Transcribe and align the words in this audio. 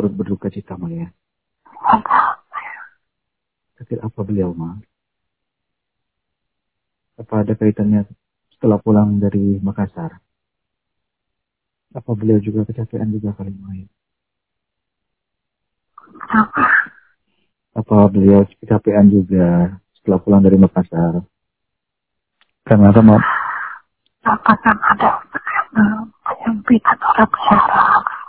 turut 0.00 0.16
berduka 0.16 0.48
cita 0.48 0.80
ya. 0.88 1.12
Sakit 3.76 4.00
apa 4.00 4.20
beliau 4.24 4.56
Ma? 4.56 4.80
Apa 7.20 7.44
ada 7.44 7.52
kaitannya 7.52 8.08
setelah 8.56 8.80
pulang 8.80 9.20
dari 9.20 9.60
Makassar? 9.60 10.16
Apa 11.92 12.16
beliau 12.16 12.40
juga 12.40 12.64
kecapean 12.64 13.12
juga 13.12 13.36
kali 13.36 13.52
Ma 13.52 13.76
ya? 13.76 13.88
Apa? 17.76 18.08
Beliau 18.08 18.48
kecapean 18.56 19.12
juga 19.12 19.76
setelah 20.00 20.16
pulang 20.24 20.40
dari 20.40 20.56
Makassar? 20.56 21.28
Karena 22.64 22.88
apa 22.88 23.04
Ma? 23.04 23.20
Apa 24.24 24.52
kan 24.64 24.76
ada 24.96 25.20
penyempitan 26.24 26.96
orang 27.04 27.32
syaraf 27.44 28.20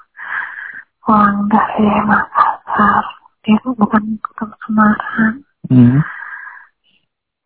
pulang 1.81 2.05
dari 2.05 2.05
Makassar 2.05 3.03
dia 3.41 3.57
bukan 3.65 4.03
ke 4.21 4.45
Semarang 4.61 5.35
Hmm. 5.71 6.03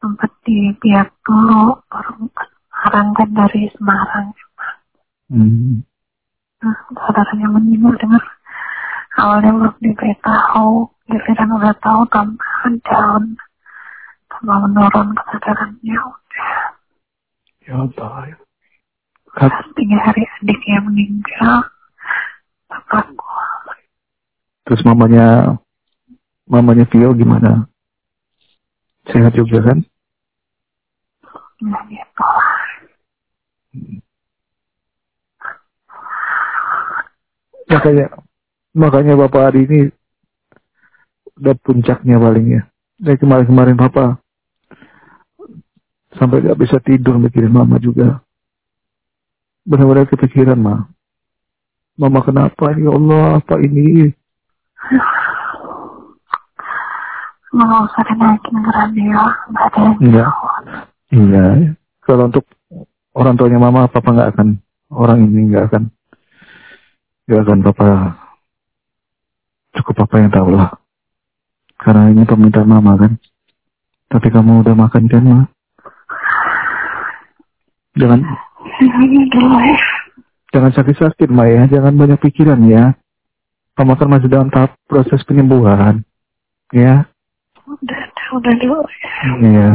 sempat 0.02 0.32
di 0.44 0.74
Biak 0.76 1.14
dulu 1.22 1.78
baru 1.88 2.26
Semarang 2.28 3.08
kan 3.14 3.30
dari 3.32 3.70
Semarang 3.72 4.28
Hmm. 5.26 5.82
nah, 6.60 6.76
saudaranya 6.94 7.48
meninggal 7.50 7.96
dengar 7.98 8.24
awalnya 9.16 9.52
belum 9.52 9.76
diberitahu 9.80 10.70
giliran 11.06 11.50
udah 11.56 11.76
tahu 11.80 12.02
tambahan 12.10 12.74
down 12.84 13.24
tambah 14.28 14.58
menurun 14.68 15.16
kesadarannya 15.16 15.98
udah 15.98 16.54
Ya 17.66 17.82
Allah. 17.82 18.38
Kat- 19.34 19.74
tiga 19.74 19.98
hari 20.00 20.22
adiknya 20.38 20.86
meninggal 20.86 21.66
Terus 24.66 24.82
mamanya, 24.82 25.56
mamanya 26.50 26.90
Vio 26.90 27.14
gimana? 27.14 27.70
Sehat 29.06 29.38
juga 29.38 29.62
kan? 29.62 29.80
lah 31.66 31.84
Makanya, 37.66 38.06
makanya 38.78 39.14
Bapak 39.18 39.42
hari 39.52 39.66
ini 39.66 39.80
udah 41.42 41.56
puncaknya 41.62 42.18
paling 42.22 42.46
ya. 42.62 42.62
Dari 42.96 43.18
kemarin-kemarin 43.18 43.78
Papa 43.78 44.22
sampai 46.16 46.46
gak 46.46 46.60
bisa 46.62 46.78
tidur 46.80 47.18
mikirin 47.18 47.52
Mama 47.52 47.82
juga. 47.82 48.22
Benar-benar 49.66 50.06
kepikiran 50.10 50.58
Ma. 50.58 50.86
Mama 51.98 52.22
kenapa 52.22 52.76
ya 52.78 52.92
Allah 52.94 53.42
apa 53.42 53.58
ini? 53.66 54.14
Nggak 57.56 57.82
usah 57.88 58.04
dinaikin 58.12 58.56
ke 58.60 58.72
radio 58.76 59.22
nggak 59.50 59.66
ada 59.72 59.80
yang 59.80 59.96
Iya. 60.04 60.26
Iya. 61.16 61.46
Kalau 62.04 62.28
untuk 62.30 62.46
orang 63.16 63.40
tuanya 63.40 63.58
Mama, 63.58 63.88
Papa 63.88 64.12
nggak 64.12 64.30
akan 64.36 64.48
orang 64.92 65.20
ini 65.24 65.54
nggak 65.54 65.72
akan 65.72 65.84
nggak 67.26 67.42
akan 67.42 67.60
Papa 67.64 67.88
cukup 69.80 70.06
Papa 70.06 70.16
yang 70.22 70.32
tahu 70.32 70.54
lah. 70.54 70.76
Karena 71.80 72.12
ini 72.12 72.28
permintaan 72.28 72.70
Mama 72.70 73.00
kan. 73.00 73.18
Tapi 74.12 74.28
kamu 74.30 74.62
udah 74.62 74.76
makan 74.78 75.04
kan 75.10 75.24
Ma? 75.24 75.42
Jangan 77.96 78.20
ini 78.84 79.24
dulu 79.32 79.56
ya 79.56 79.80
jangan 80.56 80.72
sakit-sakit 80.72 81.28
Ma 81.28 81.52
ya, 81.52 81.68
jangan 81.68 82.00
banyak 82.00 82.16
pikiran 82.24 82.64
ya. 82.64 82.96
Kan 83.76 83.92
masih 83.92 84.32
dalam 84.32 84.48
tahap 84.48 84.80
proses 84.88 85.20
penyembuhan. 85.28 86.08
Ya, 86.72 87.06
udah 87.66 88.02
udah 88.36 88.54
dulu 88.58 88.80
ya 88.84 89.14
Iya, 89.38 89.70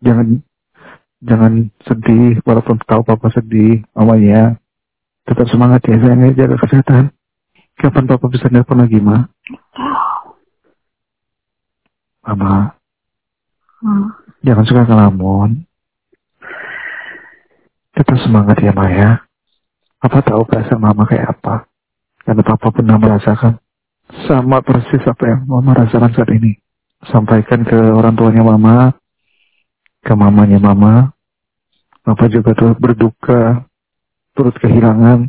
jangan 0.00 0.26
jangan 1.20 1.52
sedih 1.84 2.40
walaupun 2.46 2.80
tahu 2.84 3.02
papa 3.04 3.28
sedih, 3.34 3.84
mamanya 3.92 4.56
tetap 5.28 5.46
semangat 5.52 5.84
ya 5.86 5.96
sayangnya 6.00 6.34
jaga 6.34 6.56
kesehatan. 6.58 7.04
Kapan 7.80 8.04
papa 8.08 8.26
bisa 8.28 8.50
nelpon 8.52 8.82
lagi 8.82 9.00
ma? 9.00 9.24
Mama, 12.20 12.76
hmm. 13.80 14.06
jangan 14.44 14.64
suka 14.68 14.82
ngelamun. 14.84 15.64
Tetap 17.96 18.16
semangat 18.20 18.60
ya 18.60 18.72
ma 18.76 18.86
ya. 18.92 19.10
Papa 20.00 20.20
tahu 20.24 20.44
perasaan 20.44 20.80
mama 20.80 21.08
kayak 21.08 21.36
apa. 21.36 21.69
Karena 22.30 22.46
papa 22.46 22.70
pernah 22.70 22.94
merasakan 22.94 23.58
sama 24.30 24.62
persis 24.62 25.02
apa 25.02 25.34
yang 25.34 25.50
mama 25.50 25.74
rasakan 25.74 26.14
saat 26.14 26.30
ini. 26.30 26.62
Sampaikan 27.10 27.66
ke 27.66 27.74
orang 27.74 28.14
tuanya 28.14 28.46
mama, 28.46 28.94
ke 29.98 30.14
mamanya 30.14 30.62
mama. 30.62 31.10
Papa 32.06 32.30
juga 32.30 32.54
turut 32.54 32.78
berduka, 32.78 33.66
turut 34.38 34.54
kehilangan. 34.62 35.26